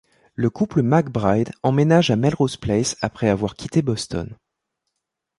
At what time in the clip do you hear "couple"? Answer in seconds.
0.49-0.81